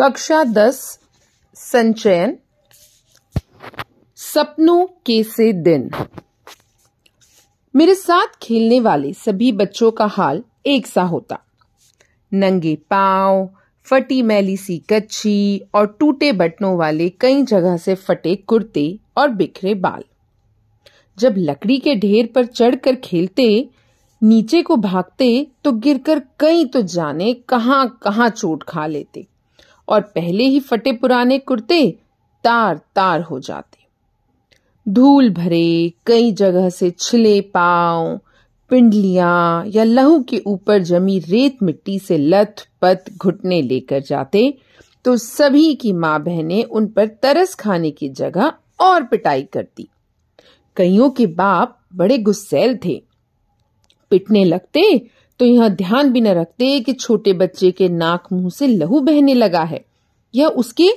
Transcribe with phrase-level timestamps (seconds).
[0.00, 1.00] कक्षा दस,
[1.54, 2.36] संचयन,
[4.16, 5.90] सपनों के से दिन।
[7.76, 11.38] मेरे साथ खेलने वाले सभी बच्चों का हाल एक सा होता।
[12.32, 13.50] नंगे पाँव,
[13.84, 19.74] फटी मैली सी कच्ची और टूटे बटनों वाले कई जगह से फटे कुर्ते और बिखरे
[19.74, 20.04] बाल।
[21.18, 23.68] जब लकड़ी के ढेर पर चढ़कर खेलते,
[24.22, 29.37] नीचे को भागते तो गिरकर कई तो जाने कहाँ कहाँ चोट खा लेते।
[29.88, 31.90] और पहले ही फटे पुराने कुर्ते
[32.44, 33.76] तार तार हो जाते।
[34.86, 38.18] धूल भरे कई जगह से छिले पाँव,
[38.70, 44.52] पिंडलियाँ या लहू के ऊपर जमी रेत मिट्टी से लथ पथ घुटने लेकर जाते
[45.04, 49.88] तो सभी की माँ बहनें उन पर तरस खाने की जगह और पिटाई करती।
[50.76, 53.02] कईयों के बाप बड़े गुस्सैल थे।
[54.10, 54.82] पिटने लगते
[55.40, 59.34] तो यह ध्यान भी न रखते कि छोटे बच्चे के नाक मुँह से लहू बहने
[59.34, 59.84] लगा है।
[60.34, 60.88] या उसके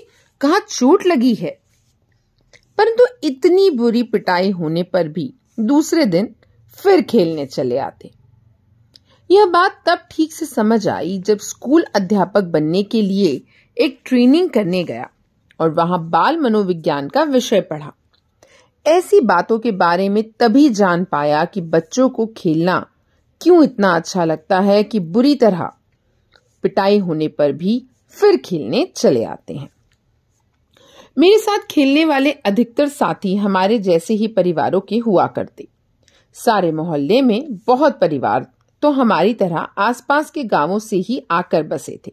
[0.41, 1.57] कहा चोट लगी है।
[2.77, 6.35] परंतु इतनी बुरी पिटाई होने पर भी दूसरे दिन
[6.77, 8.11] फिर खेलने चले आते।
[9.31, 13.41] यह बात तब ठीक से समझ आई जब स्कूल अध्यापक बनने के लिए
[13.77, 15.09] एक ट्रेनिंग करने गया
[15.59, 17.91] और वहाँ बाल मनोविज्ञान का विषय पढ़ा।
[18.85, 22.87] ऐसी बातों के बारे में तभी जान पाया कि बच्चों को खेलना
[23.41, 25.71] क्यों इतना अच्छा लगता है कि बुरी तरह
[26.63, 29.69] पिटाई होने पर भी फिर खेलने चले आते हैं।
[31.17, 35.67] मेरे साथ खेलने वाले अधिकतर साथी हमारे जैसे ही परिवारों के हुआ करते।
[36.33, 38.47] सारे मोहल्ले में बहुत परिवार
[38.81, 42.11] तो हमारी तरह आसपास के गाँवों से ही आकर बसे थे।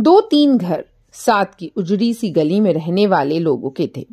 [0.00, 4.06] दो तीन घर साथ की उजड़ी सी गली में रहने वाले लोगों के थे।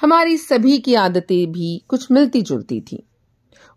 [0.00, 3.06] हमारी सभी की आदतें भी कुछ मिलती जुलती थी।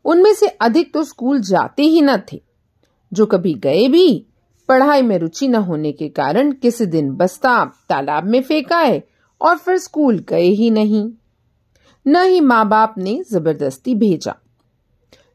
[0.05, 2.41] उनमें से अधिक तो स्कूल जाते ही न थे।
[3.13, 4.25] जो कभी गए भी
[4.69, 9.01] पढ़ाई में रुचि न होने के कारण किसी दिन बस्ता तालाब में फेंकाए
[9.41, 11.09] और फिर स्कूल गए ही नहीं।
[12.05, 14.35] न ही माँ बाप ने ज़बरदस्ती भेजा।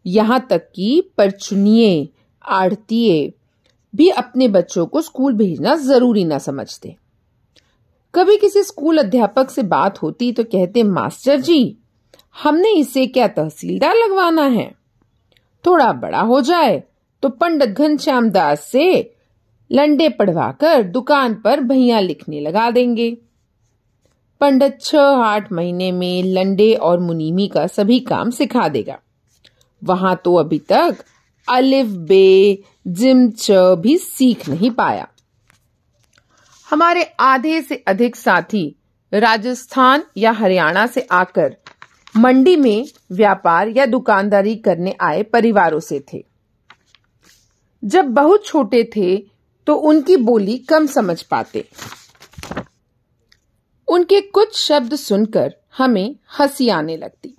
[0.06, 2.08] यहाँ तक कि परचुनिये
[2.44, 3.32] आड़तीय
[3.94, 6.94] भी अपने बच्चों को स्कूल भेजना ज़रूरी न समझते।
[8.14, 11.76] कभी किसी स्कूल अध्यापक से बात होती तो कहते, मास्टर जी,
[12.36, 14.70] हमने इसे क्या तहसीलदार लगवाना है?
[15.64, 16.82] थोड़ा बड़ा हो जाए
[17.22, 19.14] तो पंडित घनश्याम दास से
[19.72, 23.16] लंडे पढ़वाकर दुकान पर भैया लिखने लगा देंगे।
[24.40, 28.98] पंडित छह आठ महीने में लंडे और मुनीमी का सभी काम सिखा देगा।
[29.84, 30.96] वहाँ तो अभी तक
[31.48, 35.08] अलिफ, बे, जिम, च भी सीख नहीं पाया।
[36.70, 38.76] हमारे आधे से अधिक साथी
[39.14, 41.56] राजस्थान या हरियाणा से आकर
[42.16, 46.24] मंडी में व्यापार या दुकानदारी करने आए परिवारों से थे।
[47.84, 49.29] जब बहुत छोटे थे
[49.70, 51.68] तो उनकी बोली कम समझ पाते।
[53.88, 57.34] उनके कुछ शब्द सुनकर हमें हँसी आने लगती।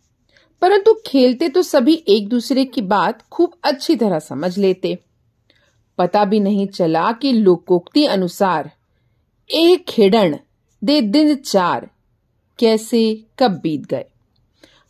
[0.62, 5.00] परंतु खेलते तो सभी एक दूसरे की बात खूब अच्छी तरह समझ लेते।
[5.98, 8.72] पता भी नहीं चला कि लोकोक्ति अनुसार
[9.50, 10.38] एक खेडण
[10.84, 11.90] दे दिन चार
[12.60, 14.06] कैसे कब बीत गए।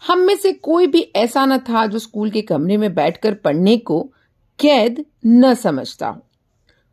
[0.08, 3.78] हम में से कोई भी ऐसा न था जो स्कूल के कमरे में बैठकर पढ़ने
[3.78, 4.02] को
[4.60, 6.26] कैद न समझता हो।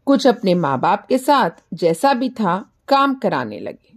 [0.08, 3.96] कुछ अपने माँ बाप के साथ जैसा भी था, काम कराने लगे।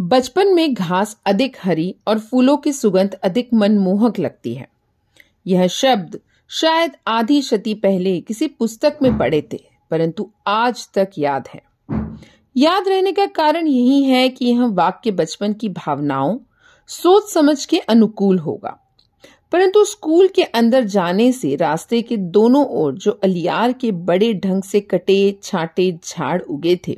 [0.00, 4.68] बचपन में घास अधिक हरी और फूलों की सुगंध अधिक मनमोहक लगती है।
[5.46, 11.48] यह शब्द शायद आधी शती पहले किसी पुस्तक में पढ़े थे, परंतु आज तक याद
[11.48, 11.62] है।
[12.56, 16.38] याद रहने का कारण यही है कि यह वाक्य बचपन की भावनाओं
[16.86, 18.89] सोच समझ के अनुकूल होगा।
[19.52, 24.62] परंतु स्कूल के अंदर जाने से रास्ते के दोनों ओर जो अलियार के बड़े ढंग
[24.62, 26.96] से कटे, छाटे, झाड़ उगे थे,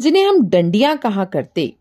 [0.00, 1.72] जिन्हें हम डंडिया कहा करते,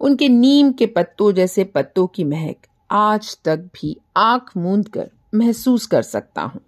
[0.00, 5.86] उनके नीम के पत्तों जैसे पत्तों की महक आज तक भी आँख मूंद कर महसूस
[5.86, 6.60] कर सकता हूँ।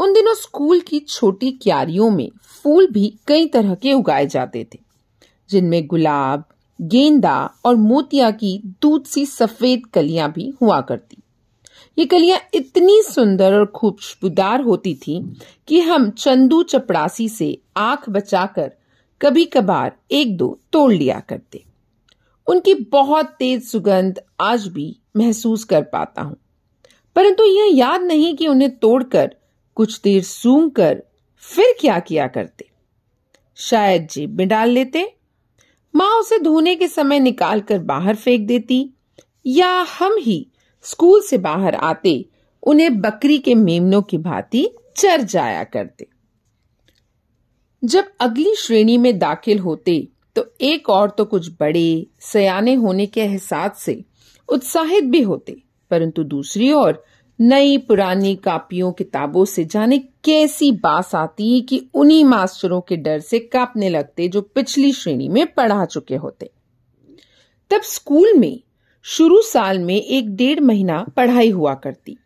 [0.00, 2.30] उन दिनों स्कूल की छोटी क्यारियों में
[2.64, 4.78] फूल भी कई तरह के उगाए जाते थे,
[5.50, 6.44] जिनमें गुलाब,
[6.80, 11.17] गेंदा और मोतिया की दूध सी सफ़ेद कलियाँ भी हुआ करती।
[11.98, 15.36] ये कलियाँ इतनी सुंदर और खुशबूदार होती थी
[15.68, 18.72] कि हम चंदू चपड़ासी से आँख बचाकर
[19.22, 21.64] कभी कभार एक दो तोड़ लिया करते।
[22.46, 26.36] उनकी बहुत तेज सुगंध आज भी महसूस कर पाता हूँ।
[27.16, 29.34] परंतु यह याद नहीं कि उन्हें तोड़कर,
[29.74, 31.02] कुछ देर सूंघ कर
[31.36, 32.68] फिर क्या किया करते?
[33.56, 35.14] शायद जेब में डाल लेते,
[35.96, 38.90] माँ उसे धोने के समय निकालकर बाहर फेंक देती,
[39.46, 40.46] या हम ही
[40.84, 42.24] स्कूल से बाहर आते,
[42.62, 46.06] उन्हें बकरी के मेमनों की भांति चर जाया करते।
[47.82, 53.20] जब अगली श्रेणी में दाखिल होते तो एक और तो कुछ बड़े, सयाने होने के
[53.20, 54.02] एहसास से
[54.48, 55.56] उत्साहित भी होते,
[55.90, 57.02] परंतु दूसरी ओर,
[57.38, 63.38] नई पुरानी कापियों किताबों से जाने कैसी बास आती कि उन्हीं मास्टरों के डर से
[63.38, 66.50] कांपने लगते जो पिछली श्रेणी में पढ़ा चुके होते।
[67.70, 68.60] तब स्कूल में
[69.04, 72.16] शुरू साल में एक डेढ़ महीना पढ़ाई हुआ करती।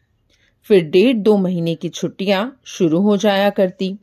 [0.63, 3.99] फिर डेढ़ दो महीने की छुट्टियाँ शुरू हो जाया करती।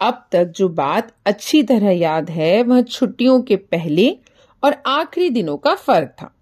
[0.00, 4.18] अब तक जो बात अच्छी तरह याद है, वह छुट्टियों के पहले
[4.64, 6.34] और आखिरी दिनों का फ़र्क था।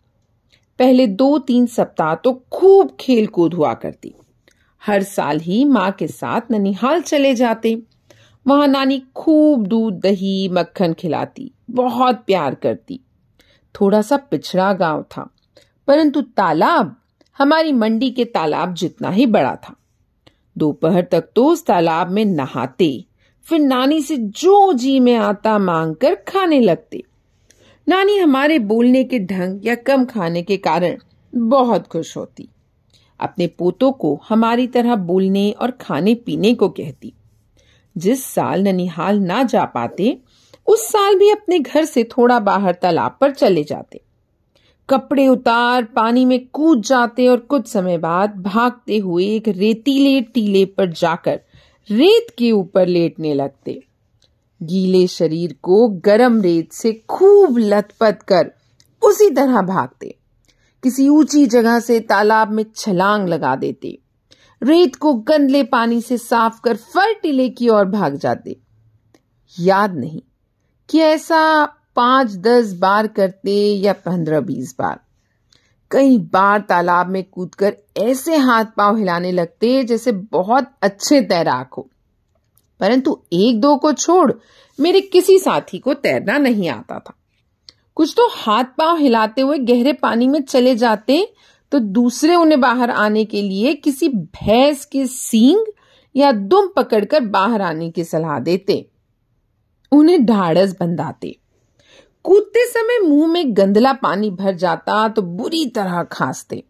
[0.78, 4.14] पहले दो तीन सप्ताह तो खूब खेल कूद हुआ करती।
[4.82, 7.82] हर साल ही माँ के साथ ननिहाल चले जाते।
[8.46, 13.00] वहाँ नानी खूब दूध, दही, मक्खन खिलाती, बहुत प्यार करती।
[13.74, 15.30] थोड़ा सा पिछड़ा गाँव था।
[15.86, 16.96] परंतु तालाब,
[17.38, 19.76] हमारी मंडी के तालाब जितना ही बड़ा था।
[20.58, 23.04] दोपहर तक तो उस तालाब में नहाते,
[23.44, 27.02] फिर नानी से जो जी में आता मांग कर खाने लगते।
[27.88, 30.98] नानी हमारे बोलने के ढंग या कम खाने के कारण
[31.34, 32.48] बहुत खुश होती।
[33.20, 37.12] अपने पोतों को हमारी तरह बोलने और खाने पीने को कहती।
[37.96, 40.18] जिस साल ननिहाल ना जा पाते,
[40.66, 44.00] उस साल भी अपने घर से थोड़ा बाहर तालाब पर चले जाते।
[44.88, 50.64] कपड़े उतार, पानी में कूद जाते और कुछ समय बाद भागते हुए एक रेतीले टीले
[50.64, 51.40] पर जाकर
[51.90, 53.82] रेत के ऊपर लेटने लगते।
[54.62, 58.50] गीले शरीर को गरम रेत से खूब लथपथ कर
[59.04, 60.14] उसी तरह भागते।
[60.82, 63.98] किसी ऊँची जगह से तालाब में छलांग लगा देते।
[64.62, 68.56] रेत को गंदले पानी से साफ़ कर फर टीले की ओर भाग जाते।
[69.60, 70.22] याद नहीं
[70.88, 75.00] कि ऐसा पाँच दस बार करते या पंद्रह बीस बार।
[75.90, 81.88] कई बार तालाब में कूदकर ऐसे हाथ पाँव हिलाने लगते जैसे बहुत अच्छे तैराक हो।
[82.80, 84.32] परंतु एक दो को छोड़
[84.78, 87.14] मेरे किसी साथी को तैरना नहीं आता था।
[87.94, 91.26] कुछ तो हाथ पाँव हिलाते हुए गहरे पानी में चले जाते
[91.72, 95.64] तो दूसरे उन्हें बाहर आने के लिए किसी भैंस के सींग
[96.14, 98.86] या दुम पकड़कर बाहर आने की सलाह देते।
[99.92, 101.36] उन्हें ढाड़स बंधाते।
[102.26, 106.62] कूदते समय मुँह में गंदला पानी भर जाता तो बुरी तरह खांसते।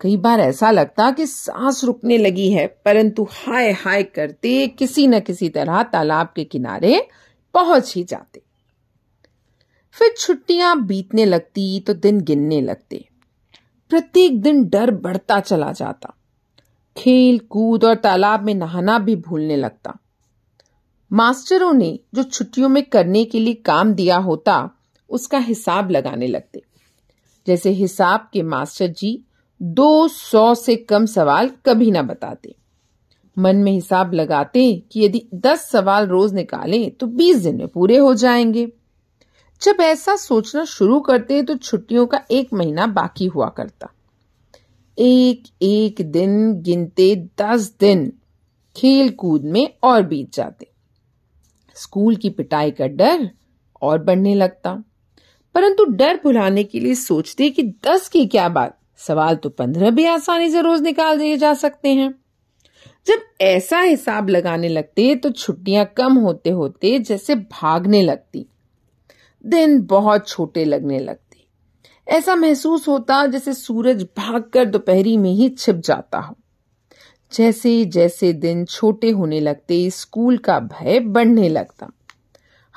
[0.00, 5.20] कई बार ऐसा लगता कि सांस रुकने लगी है, परंतु हाय हाय करते किसी न
[5.20, 7.08] किसी तरह तालाब के किनारे
[7.54, 8.42] पहुँच ही जाते।
[9.96, 13.04] फिर छुट्टियाँ बीतने लगती तो दिन गिनने लगते।
[13.90, 16.14] प्रत्येक दिन डर बढ़ता चला जाता।
[16.96, 19.98] खेल कूद और तालाब में नहाना भी भूलने लगता।
[21.12, 24.70] मास्टरों ने जो छुट्टियों में करने के लिए काम दिया होता,
[25.10, 26.62] उसका हिसाब लगाने लगते।
[27.46, 29.24] जैसे हिसाब के मास्टर जी
[29.62, 32.54] दो सौ से कम सवाल कभी ना बताते।
[33.38, 37.96] मन में हिसाब लगाते कि यदि दस सवाल रोज निकालें तो बीस दिन में पूरे
[37.96, 38.72] हो जाएँगे।
[39.62, 43.90] जब ऐसा सोचना शुरू करते तो छुट्टियों का एक महीना बाकी हुआ करता।
[44.98, 48.12] एक एक दिन गिनते दस दिन
[48.76, 50.71] खेल कूद में और बीत जाते।
[51.74, 53.30] स्कूल की पिटाई का डर
[53.82, 54.84] और बढ़ने लगता।
[55.54, 58.78] परंतु डर भुलाने के लिए सोचते कि दस की क्या बात?
[58.96, 62.14] सवाल तो पंद्रह भी आसानी से रोज निकाल दिए जा सकते हैं।
[63.06, 68.46] जब ऐसा हिसाब लगाने लगते तो छुट्टियाँ कम होते होते जैसे भागने लगती।
[69.46, 71.46] दिन बहुत छोटे लगने लगते।
[72.08, 76.36] ऐसा महसूस होता जैसे सूरज भागकर दोपहरी में ही छिप जाता हो।
[77.32, 81.90] जैसे जैसे दिन छोटे होने लगते, स्कूल का भय बढ़ने लगता।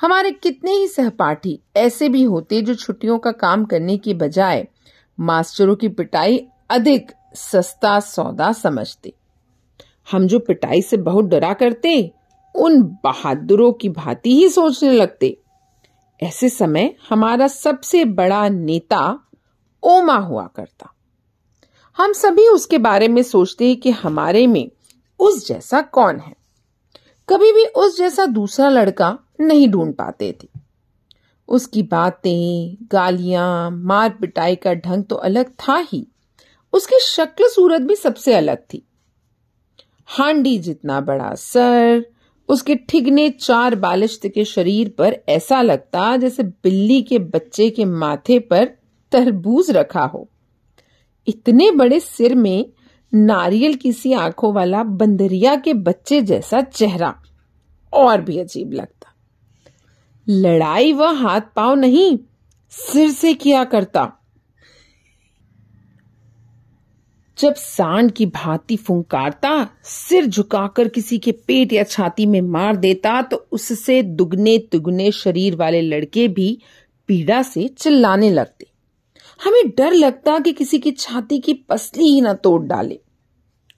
[0.00, 4.68] हमारे कितने ही सहपाठी ऐसे भी होते जो छुट्टियों का काम करने की बजाय
[5.20, 9.12] मास्टरों की पिटाई अधिक सस्ता सौदा समझते।
[10.10, 12.12] हम जो पिटाई से बहुत डरा करते,
[12.54, 15.38] उन बहादुरों की भांति ही सोचने लगते।
[16.22, 19.20] ऐसे समय हमारा सबसे बड़ा नेता
[19.82, 20.92] ओमा हुआ करता।
[21.98, 24.70] हम सभी उसके बारे में सोचते हैं कि हमारे में
[25.20, 26.36] उस जैसा कौन है।
[27.28, 30.48] कभी भी उस जैसा दूसरा लड़का नहीं ढूंढ पाते थे।
[31.48, 36.06] उसकी बातें, गालियाँ मार पिटाई का ढंग तो अलग था ही।
[36.72, 38.86] उसकी शक्ल सूरत भी सबसे अलग थी।
[40.06, 42.04] हांडी जितना बड़ा सर,
[42.48, 48.38] उसके ठिगने चार बालिश्त के शरीर पर ऐसा लगता जैसे बिल्ली के बच्चे के माथे
[48.38, 48.64] पर
[49.12, 50.28] तरबूज रखा हो।
[51.28, 52.66] इतने बड़े सिर में
[53.14, 57.22] नारियल की सी आँखों वाला बंदरिया के बच्चे जैसा चेहरा।
[57.92, 59.12] और भी अजीब लगता।
[60.28, 62.18] लड़ाई वह हाथ पाँव नहीं,
[62.70, 64.12] सिर से किया करता।
[67.38, 73.22] जब सांड की भांति फुंकारता, सिर झुकाकर किसी के पेट या छाती में मार देता
[73.22, 76.58] तो उससे दुगने तुगने शरीर वाले लड़के भी
[77.06, 78.75] पीड़ा से चिल्लाने लगते।
[79.40, 82.98] हमें डर लगता कि किसी की छाती की पसली ही ना तोड़ डाले।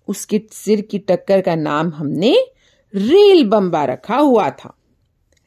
[0.09, 2.37] उसके सिर की टक्कर का नाम हमने
[2.95, 4.75] रेल बम्बा रखा हुआ था।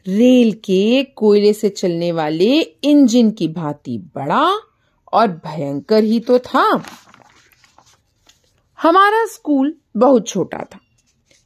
[0.05, 4.45] रेल के कोयले से चलने वाले इंजन की भांति बड़ा
[5.13, 6.65] और भयंकर ही तो था।
[8.79, 10.79] हमारा स्कूल बहुत छोटा था।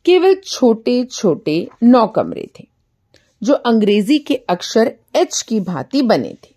[0.06, 2.68] केवल छोटे छोटे नौ कमरे थे,
[3.42, 6.55] जो अंग्रेज़ी के अक्षर एच की भांति बने थे।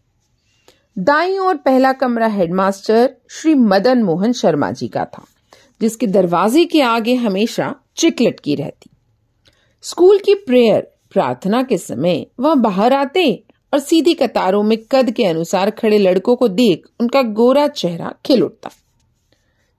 [0.99, 5.25] दाई और पहला कमरा हेडमास्टर श्री मदन मोहन शर्मा जी का था,
[5.81, 8.91] जिसके दरवाजे के आगे हमेशा चिक लटकी रहती।
[9.83, 15.25] स्कूल की प्रेयर, प्रार्थना के समय वह बाहर आते और सीधी कतारों में कद के
[15.25, 18.71] अनुसार खड़े लड़कों को देख उनका गोरा चेहरा खिल उठता।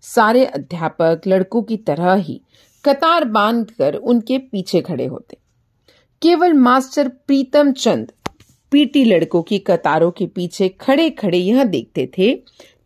[0.01, 2.41] सारे अध्यापक लड़कों की तरह ही
[2.85, 5.37] कतार बांधकर उनके पीछे खड़े होते।
[6.21, 8.11] केवल मास्टर प्रीतम चंद
[8.71, 12.33] पीटी लड़कों की कतारों के पीछे खड़े खड़े यह देखते थे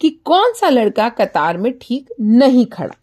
[0.02, 2.96] कि कौन सा लड़का कतार में ठीक नहीं खड़ा।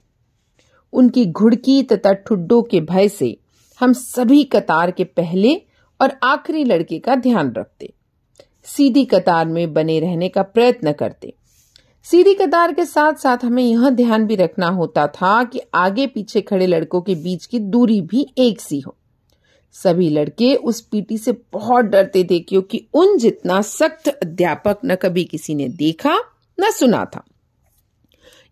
[0.93, 3.37] उनकी घुड़की तथा ठुड्डों के भय से
[3.81, 5.55] हम सभी कतार के पहले
[6.01, 7.93] और आखिरी लड़के का ध्यान रखते।
[8.65, 11.35] सीधी कतार में बने रहने का प्रयत्न करते।
[12.03, 16.41] सीधी कतार के साथ साथ हमें यह ध्यान भी रखना होता था कि आगे पीछे
[16.41, 18.97] खड़े लड़कों के बीच की दूरी भी एक सी हो।
[19.75, 25.25] सभी लड़के उस पीटी से बहुत डरते थे क्योंकि उन जितना सख्त अध्यापक न कभी
[25.25, 26.17] किसी ने देखा,
[26.61, 27.25] न सुना था।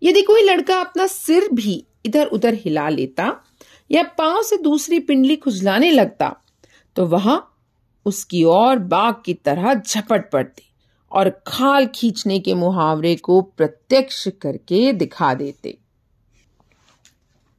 [0.03, 3.33] यदि कोई लड़का अपना सिर भी इधर उधर हिला लेता
[3.91, 6.35] या पाँव से दूसरी पिंडली खुजलाने लगता
[6.97, 7.55] तो वहाँ
[8.07, 10.63] उसकी ओर बाघ की तरह झपट पड़ती
[11.13, 15.79] और खाल खींचने के मुहावरे को प्रत्यक्ष करके दिखा देते।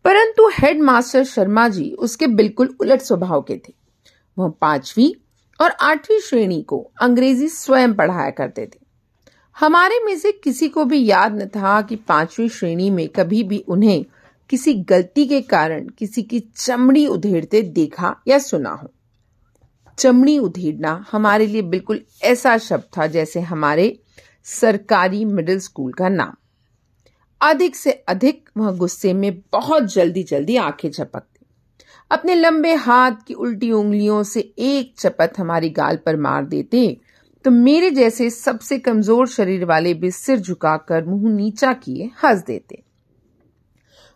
[0.09, 3.73] परंतु हेडमास्टर शर्मा जी उसके बिल्कुल उलट स्वभाव के थे।
[4.37, 5.15] वह पांचवी
[5.61, 8.79] और आठवीं श्रेणी को अंग्रेज़ी स्वयं पढ़ाया करते थे।
[9.59, 13.59] हमारे में से किसी को भी याद न था कि पांचवी श्रेणी में कभी भी
[13.67, 14.05] उन्हें
[14.49, 18.91] किसी गलती के कारण किसी की चमड़ी उधेड़ते देखा या सुना हो।
[19.97, 23.99] चमड़ी उधेड़ना हमारे लिए बिल्कुल ऐसा शब्द था जैसे हमारे
[24.43, 26.33] सरकारी मिडिल स्कूल का नाम।
[27.41, 31.45] अधिक से अधिक वह गुस्से में बहुत जल्दी जल्दी आँखें झपकती।
[32.11, 36.97] अपने लंबे हाथ की उल्टी उंगलियों से एक चपत हमारी गाल पर मार देते
[37.45, 42.81] तो मेरे जैसे सबसे कमज़ोर शरीर वाले भी सिर झुकाकर मुँह नीचा किए हंस देते।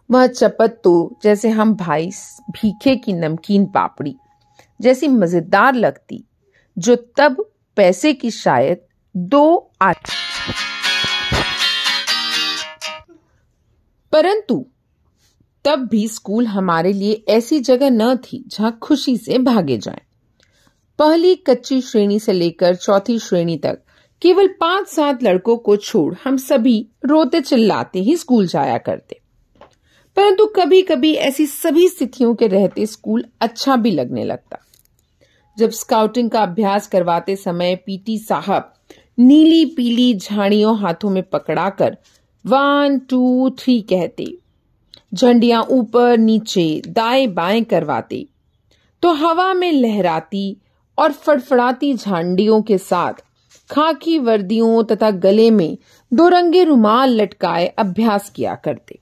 [0.10, 2.10] वह चपत तो जैसे हम भाई
[2.52, 4.16] भीखे की नमकीन पापड़ी
[4.80, 6.24] जैसी मज़ेदार लगती,
[6.78, 7.46] जो तब
[7.78, 8.82] पैसे की शायद
[9.16, 10.10] दो आठ
[14.14, 14.66] परंतु
[15.66, 20.02] तब भी स्कूल हमारे लिए ऐसी जगह न थी जहाँ खुशी से भागे जाएँ।
[21.00, 23.80] पहली कच्ची श्रेणी से लेकर चौथी श्रेणी तक
[24.22, 29.20] केवल पाँच सात लड़कों को छोड़ हम सभी रोते चिल्लाते ही स्कूल जाया करते
[30.16, 34.58] परंतु कभी कभी ऐसी सभी स्थितियों के रहते स्कूल अच्छा भी लगने लगता
[35.58, 38.74] जब स्काउटिंग का अभ्यास करवाते समय पीटी साहब
[39.20, 41.98] नीली पीली झाड़ियों हाथों में पकड़ाकर
[42.46, 44.26] वन टू थ्री कहते।
[45.14, 48.26] झंडियाँ ऊपर नीचे दाएँ बाएँ करवाते।
[49.02, 50.58] तो हवा में लहराती
[50.98, 53.14] और फड़फड़ाती झांडियों के साथ
[53.70, 55.78] खाकी वर्दियों तथा गले में
[56.14, 59.00] दो रंगे रुमाल लटकाए अभ्यास किया करते।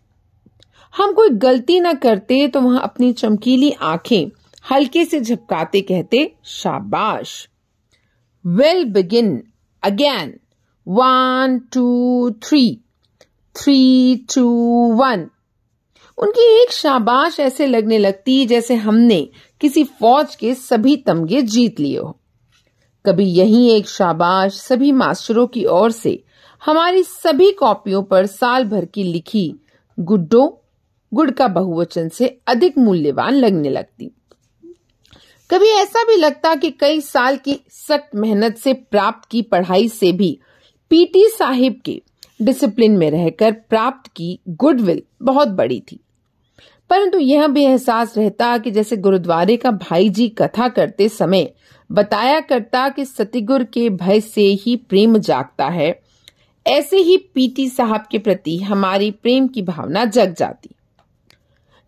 [0.94, 4.30] हम कोई गलती न करते तो वहाँ अपनी चमकीली आँखें
[4.72, 7.50] हल्के से झपकाते कहते, शाबाश!
[8.46, 9.44] Well begin
[9.84, 10.34] again
[10.88, 12.82] one two three
[13.56, 14.50] three two
[14.94, 15.28] one
[16.18, 19.30] उनकी एक शाबाश ऐसे लगने लगती जैसे हमने
[19.62, 22.20] किसी फौज के सभी तमगे जीत लिए हो।
[23.06, 26.24] कभी यही एक शाबाश सभी मास्टरों की ओर से
[26.66, 29.54] हमारी सभी कॉपियों पर साल भर की लिखी
[30.00, 30.62] गुड्डो,
[31.14, 34.12] गुड़ का बहुवचन से अधिक मूल्यवान लगने लगती।
[35.50, 40.12] कभी ऐसा भी लगता कि कई साल की सख्त मेहनत से प्राप्त की पढ़ाई से
[40.12, 40.40] भी
[40.90, 42.02] पीटी साहिब के
[42.42, 46.00] डिसिप्लिन में रहकर प्राप्त की गुडविल बहुत बड़ी थी।
[46.90, 51.54] परंतु यह भी एहसास रहता कि जैसे गुरुद्वारे का भाई जी कथा करते समय
[51.92, 56.02] बताया करता कि सतिगुर के भय से ही प्रेम जागता है,
[56.68, 60.70] ऐसे ही पीटी साहब के प्रति हमारी प्रेम की भावना जग जाती।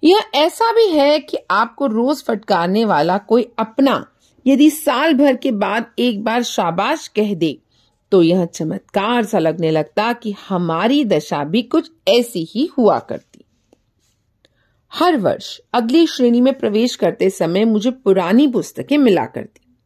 [0.03, 4.05] यह ऐसा भी है कि आपको रोज फटकारने वाला कोई अपना,
[4.47, 7.57] यदि साल भर के बाद एक बार शाबाश कह दे
[8.13, 13.45] तो यह चमत्कार सा लगने लगता कि हमारी दशा भी कुछ ऐसी ही हुआ करती।
[14.93, 19.77] हर वर्ष अगली श्रेणी में प्रवेश करते समय मुझे पुरानी पुस्तकें मिला करती।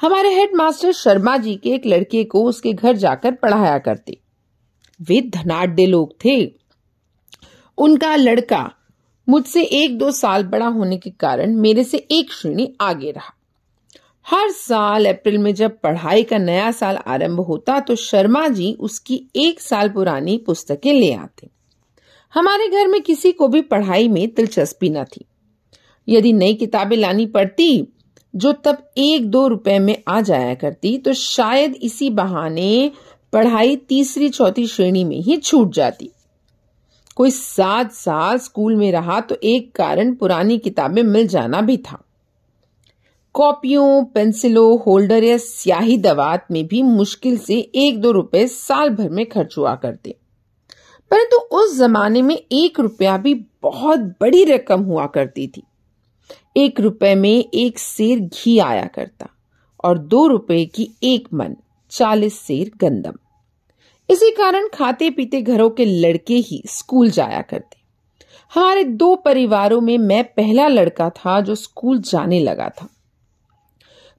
[0.00, 4.18] हमारे हेडमास्टर शर्मा जी के एक लड़के को उसके घर जाकर पढ़ाया करते।
[5.02, 6.54] वे धनाढ़ लोग थे।
[7.78, 8.72] उनका लड़का
[9.28, 13.35] मुझसे एक दो साल बड़ा होने के कारण मेरे से एक श्रेणी आगे रहा।
[14.26, 19.20] हर साल अप्रैल में जब पढ़ाई का नया साल आरंभ होता तो शर्मा जी उसकी
[19.36, 21.48] एक साल पुरानी पुस्तकें ले आते।
[22.34, 25.24] हमारे घर में किसी को भी पढ़ाई में दिलचस्पी न थी।
[26.08, 27.86] यदि नई किताबें लानी पड़ती,
[28.34, 32.90] जो तब एक दो रुपए में आ जाया करती तो शायद इसी बहाने
[33.32, 36.10] पढ़ाई तीसरी चौथी श्रेणी में ही छूट जाती।
[37.16, 42.02] कोई सात साल स्कूल में रहा तो एक कारण पुरानी किताबें मिल जाना भी था।
[43.36, 49.10] कॉपियों, पेंसिलों, होल्डर या स्याही दवात में भी मुश्किल से एक दो रुपए साल भर
[49.10, 50.16] में खर्च हुआ करते।
[51.10, 55.62] परंतु उस जमाने में एक रुपया भी बहुत बड़ी रकम हुआ करती थी।
[56.56, 59.28] एक रुपए में एक सेर घी आया करता
[59.84, 61.56] और दो रुपए की एक मन,
[61.90, 63.14] चालीस सेर गंदम।
[64.10, 67.76] इसी कारण खाते पीते घरों के लड़के ही स्कूल जाया करते।
[68.54, 72.88] हमारे दो परिवारों में मैं पहला लड़का था जो स्कूल जाने लगा था।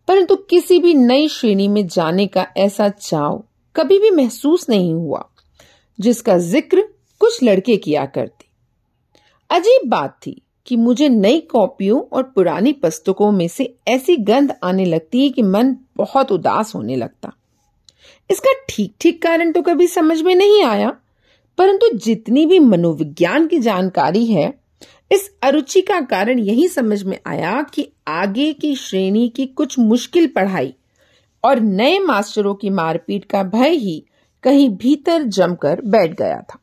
[0.07, 3.43] परंतु किसी भी नई श्रेणी में जाने का ऐसा चाव
[3.75, 5.23] कभी भी महसूस नहीं हुआ,
[5.99, 6.81] जिसका ज़िक्र
[7.21, 8.45] कुछ लड़के किया करते।
[9.49, 14.85] अजीब बात थी कि मुझे नई कॉपियों और पुरानी पुस्तकों में से ऐसी गंध आने
[14.85, 17.31] लगती है कि मन बहुत उदास होने लगता।
[18.29, 20.89] इसका ठीक ठीक कारण तो कभी समझ में नहीं आया,
[21.57, 24.53] परंतु जितनी भी मनोविज्ञान की जानकारी है
[25.11, 30.27] इस अरुचि का कारण यही समझ में आया कि आगे की श्रेणी की कुछ मुश्किल
[30.27, 30.73] पढ़ाई
[31.43, 34.03] और नए मास्टरों की मारपीट का भय ही
[34.43, 36.59] कहीं भीतर जमकर बैठ गया था।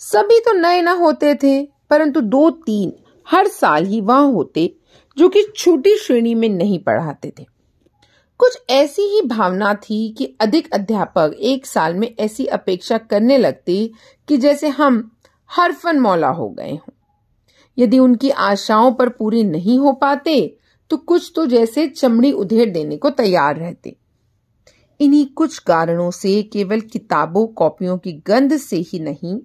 [0.00, 2.92] सभी तो नए न होते थे, परंतु दो तीन
[3.26, 4.74] हर साल ही वहाँ होते
[5.16, 7.44] जो कि छोटी श्रेणी में नहीं पढ़ाते थे।
[8.40, 13.90] कुछ ऐसी ही भावना थी कि अधिक अध्यापक एक साल में ऐसी अपेक्षा करने लगते
[14.28, 15.10] कि जैसे हम
[15.50, 16.92] हरफन मौला हो गए हों।
[17.78, 20.56] यदि उनकी आशाओं पर पूरी नहीं हो पाते
[20.90, 23.96] तो कुछ तो जैसे चमड़ी उधेड़ देने को तैयार रहते।
[25.00, 29.38] इन्हीं कुछ कारणों से केवल किताबों, कॉपियों की गंध से ही नहीं,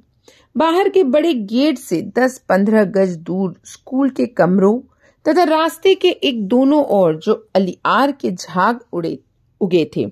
[0.58, 4.80] बाहर के बड़े गेट से 10-15 गज दूर स्कूल के कमरों
[5.26, 9.20] तथा रास्ते के एक दोनों ओर जो अलियार के झाग उड़े,
[9.62, 10.06] उगे थे,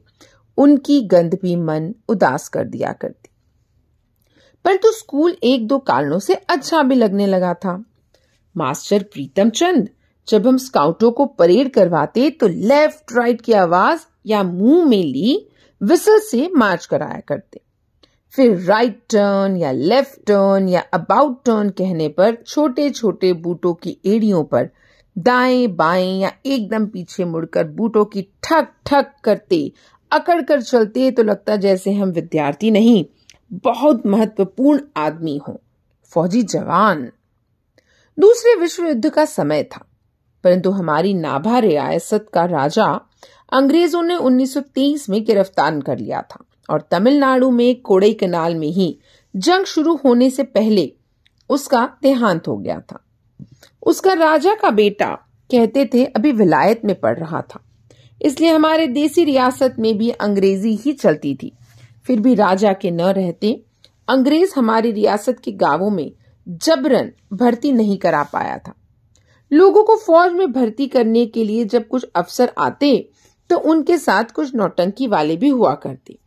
[0.58, 3.29] उनकी गंध भी मन उदास कर दिया करती।
[4.65, 7.84] परंतु तो स्कूल एक दो कारणों से अच्छा भी लगने लगा था।
[8.55, 9.89] मास्टर प्रीतम चंद,
[10.27, 15.47] जब हम स्काउटों को परेड करवाते तो लेफ़्ट राइट की आवाज़ या मुँह में ली,
[15.81, 17.62] विसल से मार्च कराया करते।
[18.33, 23.97] फिर राइट टर्न या लेफ़्ट टर्न या अबाउट टर्न कहने पर छोटे छोटे बूटों की
[24.05, 24.69] एड़ियों पर
[25.15, 29.71] दाएँ, बाएँ या एकदम पीछे मुड़कर बूटों की ठक ठक करते
[30.12, 33.05] अकड़ कर चलते तो लगता जैसे हम विद्यार्थी नहीं,
[33.53, 35.59] बहुत महत्वपूर्ण आदमी हो।
[36.13, 37.09] फौजी जवान।
[38.19, 39.86] दूसरे विश्व युद्ध का समय था,
[40.43, 42.86] परंतु हमारी नाभा रियासत का राजा
[43.53, 48.97] अंग्रेज़ों ने 1923 में गिरफ़्तार कर लिया था और तमिलनाडु में कोड़ई कनाल में ही
[49.36, 50.91] जंग शुरू होने से पहले
[51.49, 52.99] उसका देहांत हो गया था।
[53.84, 55.08] उसका राजा का बेटा
[55.49, 57.63] कहते थे अभी विलायत में पढ़ रहा था,
[58.21, 61.51] इसलिए हमारे देसी रियासत में भी अंग्रेज़ी ही चलती थी।
[62.08, 63.60] फिर भी राजा के न रहते,
[64.08, 66.12] अंग्रेज़ हमारी रियासत के गाँवों में
[66.49, 68.73] जबरन भर्ती नहीं करा पाया था।
[69.51, 73.09] लोगों को फौज में भर्ती करने के लिए जब कुछ अफसर आते
[73.49, 76.17] तो उनके साथ कुछ नौटंकी वाले भी हुआ करते।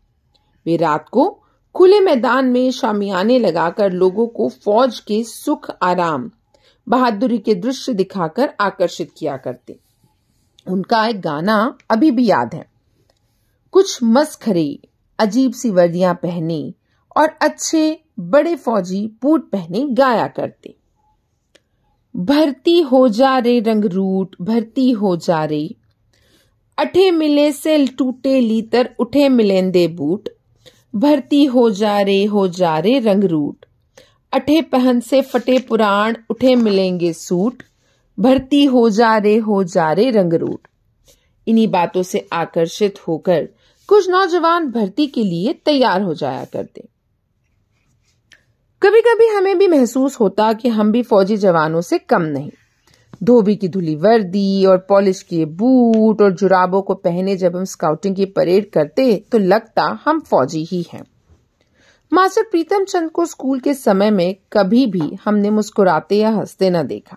[0.67, 1.29] वे रात को
[1.75, 6.31] खुले मैदान में शामियाने लगाकर लोगों को फौज के सुख आराम,
[6.87, 9.79] बहादुरी के दृश्य दिखाकर आकर्षित किया करते।
[10.67, 12.67] उनका एक गाना अभी भी याद है।
[13.73, 14.79] कुछ मस्खरे
[15.19, 16.75] अजीब सी वर्दियाँ पहने
[17.17, 20.75] और अच्छे बड़े फौजी बूट पहने गाया करते।
[22.17, 25.75] भर्ती हो जा रे रंग रूट, भर्ती हो जा रे।
[26.79, 30.29] अठे मिले सेल टूटे लीतर, उठे मिलेंदे बूट।
[30.95, 33.67] भर्ती हो जा रे, हो जा रे रंग रूट।
[34.33, 37.63] अठे पहन से फटे पुराण, उठे मिलेंगे सूट।
[38.21, 40.69] भर्ती हो जा रे, हो जा रे रंगरूट
[41.47, 43.49] इन्हीं बातों से आकर्षित होकर
[43.89, 46.89] कुछ नौजवान भर्ती के लिए तैयार हो जाया करते।
[48.83, 52.51] कभी कभी हमें भी महसूस होता कि हम भी फौजी जवानों से कम नहीं।
[53.23, 58.17] धोबी की धुली वर्दी और पॉलिश किए बूट और जुराबों को पहने जब हम स्काउटिंग
[58.17, 61.03] की परेड करते तो लगता हम फौजी ही हैं।
[62.13, 66.83] मास्टर प्रीतम चंद को स्कूल के समय में कभी भी हमने मुस्कुराते या हँसते न
[66.83, 67.17] देखा।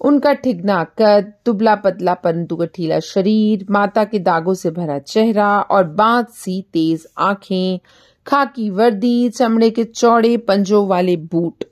[0.00, 5.84] उनका ठिगना कद दुबला पतला परंतु गठीला शरीर, माता के दागों से भरा चेहरा और
[5.84, 7.80] बात सी तेज आँखें
[8.26, 11.64] खाकी वर्दी, चमड़े के चौड़े, पंजों वाले बूट,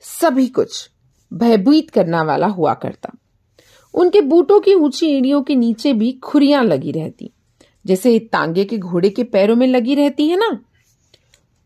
[0.00, 0.90] सभी कुछ
[1.32, 3.12] भयभीत करने वाला हुआ करता।
[3.94, 7.30] उनके बूटों की ऊँची एड़ियों के नीचे भी खुरियाँ लगी रहती।
[7.86, 10.60] जैसे तांगे के घोड़े के पैरों में लगी रहती है ना?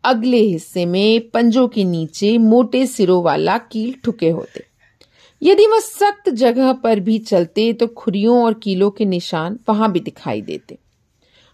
[0.05, 4.65] अगले हिस्से में पंजों के नीचे मोटे सिरों वाला कील ठुके होते।
[5.43, 10.01] यदि वह सख्त जगह पर भी चलते तो खुरियों और कीलों के निशान वहाँ भी
[10.01, 10.79] दिखाई देते।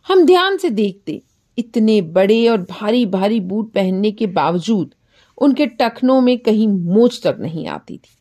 [0.09, 1.23] हम ध्यान से देखते
[1.59, 4.95] इतने बड़े और भारी भारी बूट पहनने के बावजूद
[5.39, 8.17] उनके टखनों में कहीं मोच तक नहीं आती थी।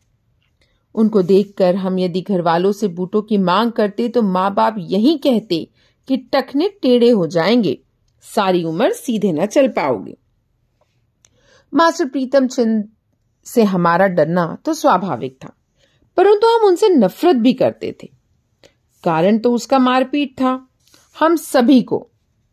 [0.95, 5.17] उनको देखकर हम यदि घर वालों से बूटों की मांग करते तो माँ बाप यही
[5.17, 5.67] कहते
[6.07, 7.77] कि टखने टेढ़े हो जाएँगे,
[8.23, 10.17] सारी उम्र सीधे न चल पाओगे।
[11.73, 12.89] मास्टर प्रीतम चंद
[13.47, 15.53] से हमारा डरना तो स्वाभाविक था,
[16.17, 18.07] परंतु हम उनसे नफरत भी करते थे।
[19.03, 20.67] कारण तो उसका मारपीट था।
[21.17, 22.08] हम सभी को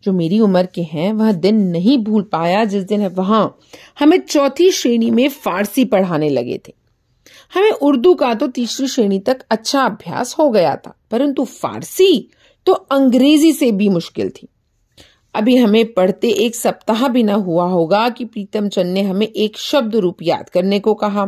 [0.07, 3.59] जो मेरी उम्र के हैं, वह दिन नहीं भूल पाया जिस दिन वहाँ
[3.99, 6.73] हमें चौथी श्रेणी में फारसी पढ़ाने लगे थे।
[7.53, 12.29] हमें उर्दू का तो तीसरी श्रेणी तक अच्छा अभ्यास हो गया था, परंतु फारसी
[12.67, 14.49] तो अंग्रेज़ी से भी मुश्किल थी।
[15.35, 19.59] अभी हमें पढ़ते एक सप्ताह भी न हुआ होगा कि प्रीतम चंद ने हमें एक
[19.59, 21.27] शब्द रूप याद करने को कहा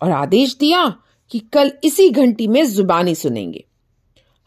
[0.00, 0.86] और आदेश दिया
[1.32, 3.64] कि कल इसी घंटी में जुबानी सुनेंगे।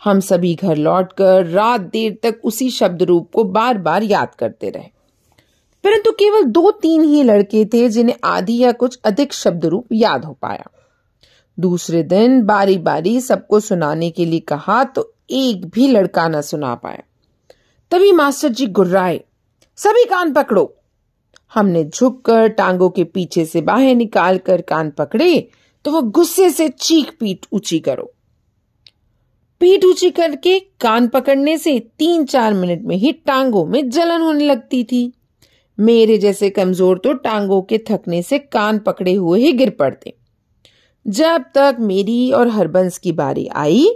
[0.08, 4.70] हम सभी घर लौटकर रात देर तक उसी शब्द रूप को बार बार याद करते
[4.70, 4.88] रहे।
[5.84, 10.26] परंतु केवल दो तीन ही लड़के थे जिन्हें आधी या कुछ अधिक शब्द रूप याद
[10.26, 10.70] हो पाया।
[11.58, 16.74] दूसरे दिन बारी बारी सबको सुनाने के लिए कहा तो एक भी लड़का न सुना
[16.76, 17.04] पाया।
[17.92, 19.22] तभी मास्टर जी गुर्राए,
[19.78, 20.74] सभी कान पकड़ो।
[21.54, 25.48] हमने झुककर टांगों के पीछे से बाहें निकालकर कान पकड़े
[25.86, 28.12] तो वह गुस्से से चीख पीट ऊँची करो।
[29.62, 34.46] पीठ ऊँची करके कान पकड़ने से तीन चार मिनट में ही टांगों में जलन होने
[34.46, 35.12] लगती थी।
[35.78, 40.14] मेरे जैसे कमज़ोर तो टांगों के थकने से कान पकड़े हुए ही गिर पड़ते।
[41.06, 43.88] जब तक मेरी और हरबंस की बारी आई,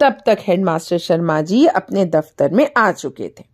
[0.00, 3.44] तब तक हेडमास्टर शर्मा जी अपने दफ्तर में आ चुके थे।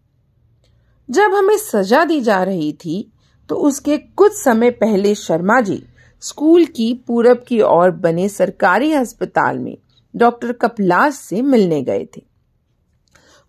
[1.08, 3.12] जब हमें सजा दी जा रही थी
[3.50, 5.82] तो उसके कुछ समय पहले शर्मा जी
[6.22, 9.76] स्कूल की पूरब की ओर बने सरकारी अस्पताल में
[10.16, 12.22] डॉक्टर कपलास से मिलने गए थे।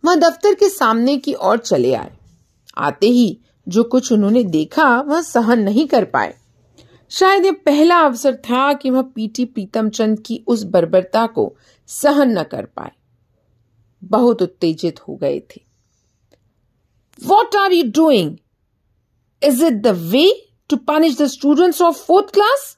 [0.05, 2.17] वह दफ्तर के सामने की ओर चले आए।
[2.77, 6.35] आते ही जो कुछ उन्होंने देखा, वह सहन नहीं कर पाए।
[7.09, 12.39] शायद यह पहला अवसर था कि वह पीटी प्रीतम चंद की उस बर्बरता को सहन
[12.39, 12.91] न कर पाए।
[14.03, 15.61] बहुत उत्तेजित हो गए थे।
[17.23, 18.37] What are you doing
[19.43, 22.77] is it the way to punish the students of fourth class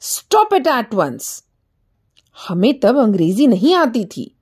[0.00, 1.44] stop it at once
[2.48, 4.36] हमें तब अंग्रेज़ी नहीं आती थी,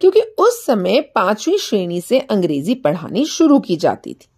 [0.00, 4.28] क्योंकि उस समय पांचवी श्रेणी से अंग्रेज़ी पढ़ानी शुरू की जाती थी।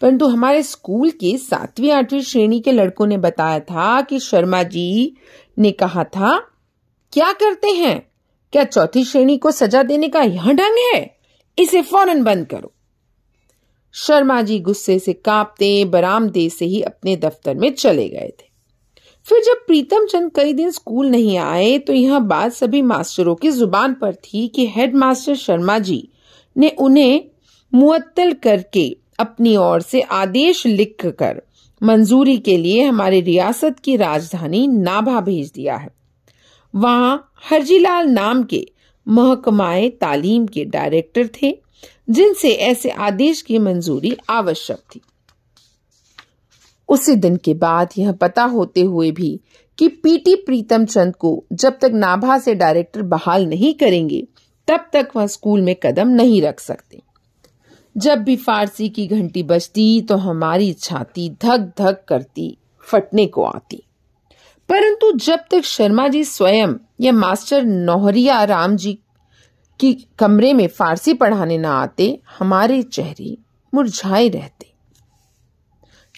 [0.00, 5.16] परंतु हमारे स्कूल के सातवीं, आठवीं श्रेणी के लड़कों ने बताया था कि शर्मा जी
[5.58, 6.38] ने कहा था,
[7.12, 8.10] क्या करते हैं?
[8.52, 11.16] क्या चौथी श्रेणी को सजा देने का यह ढंग है?
[11.58, 12.72] इसे फ़ौरन बंद करो।
[13.92, 18.49] शर्मा जी गुस्से से कांपते, बरामदे से ही अपने दफ्तर में चले गए थे।
[19.30, 23.50] फिर जब प्रीतम चंद कई दिन स्कूल नहीं आए तो यह बात सभी मास्टरों की
[23.50, 26.08] ज़ुबान पर थी कि हेडमास्टर शर्मा जी
[26.56, 27.24] ने उन्हें
[27.74, 31.42] मुअत्तल करके अपनी ओर से आदेश लिखकर
[31.82, 35.90] मंजूरी के लिए हमारे रियासत की राजधानी नाभा भेज दिया है।
[36.74, 38.66] वहाँ हरजीलाल नाम के
[39.08, 41.58] महकमाए तालीम के डायरेक्टर थे,
[42.10, 45.00] जिनसे ऐसे आदेश की मंजूरी आवश्यक थी।
[46.90, 49.40] उसी दिन के बाद यह पता होते हुए भी
[49.78, 54.26] कि पीटी प्रीतम चंद को जब तक नाभा से डायरेक्टर बहाल नहीं करेंगे,
[54.68, 57.00] तब तक वह स्कूल में कदम नहीं रख सकते।
[57.96, 63.82] जब भी फारसी की घंटी बजती तो हमारी छाती धक धक करती, फटने को आती।
[64.68, 68.98] परंतु जब तक शर्मा जी स्वयं या मास्टर नौहरिया राम जी
[69.80, 73.36] की कमरे में फारसी पढ़ाने न आते, हमारे चेहरे
[73.74, 74.69] मुरझाए रहते।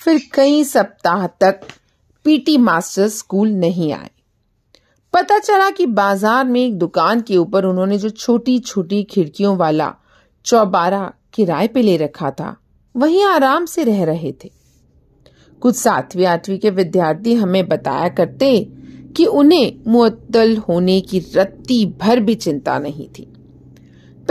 [0.05, 1.61] फिर कई सप्ताह तक
[2.25, 4.11] पीटी मास्टर स्कूल नहीं आए।
[5.15, 9.95] पता चला कि बाज़ार में एक दुकान के ऊपर उन्होंने जो छोटी छोटी खिड़कियों वाला
[10.47, 12.57] चौबारा किराए पे ले रखा था,
[12.95, 14.51] वहीं आराम से रह रहे थे।
[15.63, 18.59] कुछ सातवीं, आठवीं के विद्यार्थी हमें बताया करते
[19.17, 23.32] कि उन्हें मुअत्तल होने की रत्ती भर भी चिंता नहीं थी।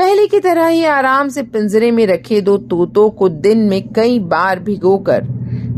[0.02, 4.20] पहले की तरह ही आराम से पिंजरे में रखे दो तोतों को दिन में कई
[4.20, 5.24] बार भिगोकर,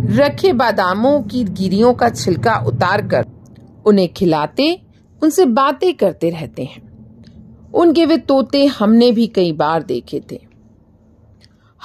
[0.09, 3.25] रखे बादामों की गिरियों का छिलका उतारकर
[3.85, 4.81] उन्हें खिलाते,
[5.23, 6.81] उनसे बातें करते रहते हैं।
[7.73, 10.39] उनके वे तोते हमने भी कई बार देखे थे।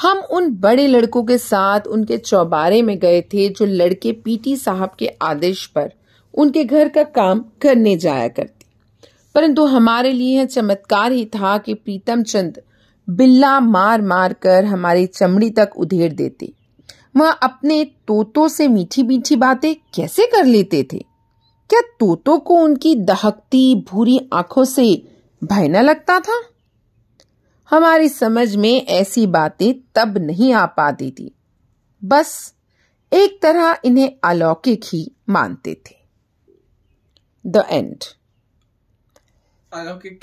[0.03, 4.90] हम उन बड़े लड़कों के साथ उनके चौबारे में गए थे जो लड़के पीटी साहब
[4.98, 5.92] के आदेश पर
[6.35, 8.57] उनके घर का काम करने जाया करते
[9.38, 12.62] परंतु हमारे लिए यह चमत्कार ही था कि प्रीतम चंद
[13.11, 16.53] बिल्ला मार मार कर हमारी चमड़ी तक उधेड़ देते।
[17.16, 20.98] वह अपने तोतों से मीठी मीठी बातें कैसे कर लेते थे?
[21.70, 25.09] क्या तोतों को उनकी दहकती भूरी आँखों से
[25.44, 26.42] भय न लगता था?
[27.70, 31.35] हमारी समझ में ऐसी बातें तब नहीं आ पाती थी।
[32.05, 32.55] बस
[33.12, 35.96] एक तरह इन्हें अलौकिक ही मानते थे।
[37.46, 37.96] The end.
[39.72, 40.16] अलौकिक